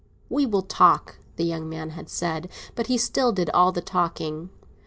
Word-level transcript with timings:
"We 0.29 0.47
will 0.47 0.63
talk," 0.63 1.19
the 1.35 1.43
young 1.45 1.69
man 1.69 1.91
had 1.91 2.09
said; 2.09 2.49
but 2.73 2.87
he 2.87 2.97
still 2.97 3.31
did 3.31 3.51
all 3.51 3.71
the 3.71 3.81
talking. 3.81 4.49